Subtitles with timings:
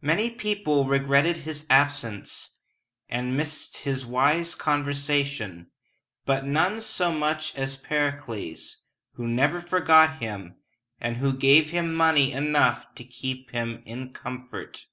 [0.00, 2.54] Many people regretted his absence,
[3.10, 5.70] and missed his wise conversation,
[6.24, 8.78] but none so much as Pericles,
[9.16, 10.54] who never forgot him,
[10.98, 14.86] and who gave him money enough to keep him in comfort.